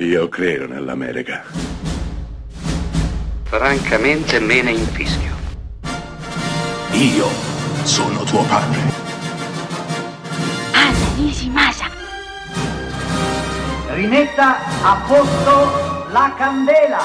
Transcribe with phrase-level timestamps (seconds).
[0.00, 1.42] Io credo nell'America.
[3.42, 5.34] Francamente me ne infischio.
[6.92, 7.26] Io
[7.82, 8.78] sono tuo padre.
[10.70, 11.86] Anna Nishimasa.
[13.88, 17.00] Rimetta a posto la candela.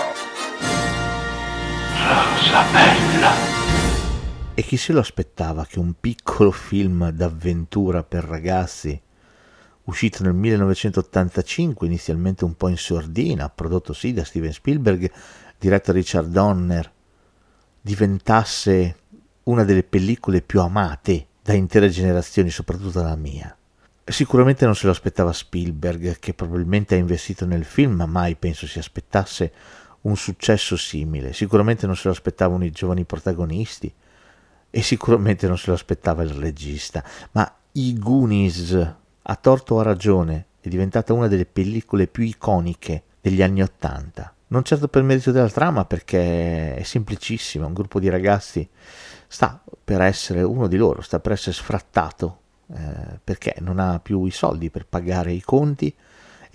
[1.98, 3.32] Rosa bella.
[4.54, 9.02] E chi se lo aspettava che un piccolo film d'avventura per ragazzi,
[9.86, 15.12] uscito nel 1985, inizialmente un po' in sordina, prodotto sì da Steven Spielberg,
[15.58, 16.92] diretto da Richard Donner,
[17.82, 18.96] diventasse
[19.44, 23.56] una delle pellicole più amate da intere generazioni, soprattutto la mia.
[24.06, 28.68] Sicuramente non se lo aspettava Spielberg, che probabilmente ha investito nel film, ma mai penso
[28.68, 29.52] si aspettasse
[30.02, 31.34] un successo simile.
[31.34, 33.94] Sicuramente non se lo aspettavano i giovani protagonisti
[34.70, 37.04] e sicuramente non se lo aspettava il regista.
[37.32, 43.04] Ma i Goonies, a torto o a ragione, è diventata una delle pellicole più iconiche
[43.22, 44.34] degli anni Ottanta.
[44.48, 48.68] Non certo per merito della trama, perché è semplicissima, un gruppo di ragazzi
[49.28, 54.26] sta per essere uno di loro, sta per essere sfrattato eh, perché non ha più
[54.26, 55.94] i soldi per pagare i conti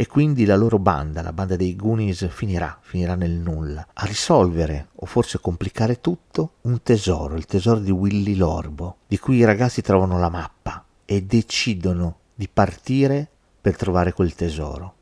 [0.00, 4.90] e quindi la loro banda, la banda dei Goonies, finirà, finirà nel nulla, a risolvere
[4.94, 9.82] o forse complicare tutto un tesoro, il tesoro di Willy Lorbo, di cui i ragazzi
[9.82, 13.28] trovano la mappa e decidono di partire
[13.60, 14.94] per trovare quel tesoro.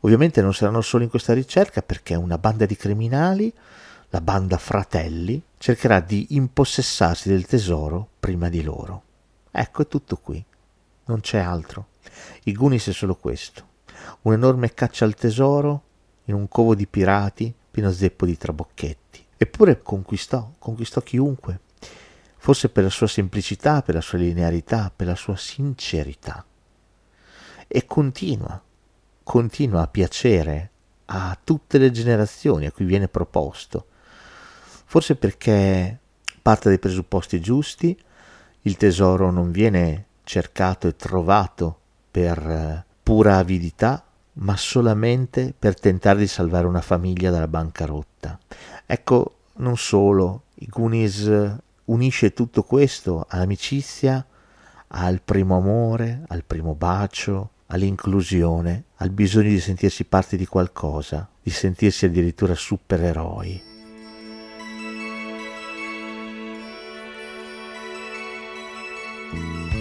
[0.00, 3.50] Ovviamente non saranno solo in questa ricerca perché una banda di criminali,
[4.10, 9.02] la banda Fratelli, cercherà di impossessarsi del tesoro prima di loro.
[9.50, 10.44] Ecco, è tutto qui.
[11.06, 11.86] Non c'è altro.
[12.44, 13.68] I Goonies è solo questo
[14.22, 15.82] un'enorme caccia al tesoro
[16.24, 19.24] in un covo di pirati pieno zeppo di trabocchetti.
[19.36, 21.60] Eppure conquistò, conquistò chiunque,
[22.36, 26.44] forse per la sua semplicità, per la sua linearità, per la sua sincerità.
[27.72, 28.60] E continua,
[29.22, 30.70] continua a piacere
[31.04, 33.86] a tutte le generazioni a cui viene proposto,
[34.86, 35.96] forse perché
[36.42, 37.96] parte dai presupposti giusti,
[38.62, 41.78] il tesoro non viene cercato e trovato
[42.10, 48.36] per eh, pura avidità, ma solamente per tentare di salvare una famiglia dalla bancarotta.
[48.84, 51.54] Ecco, non solo, i Goonies
[51.84, 54.26] unisce tutto questo all'amicizia,
[54.88, 61.50] al primo amore, al primo bacio, all'inclusione, al bisogno di sentirsi parte di qualcosa, di
[61.50, 63.62] sentirsi addirittura supereroi.
[69.32, 69.79] Mm.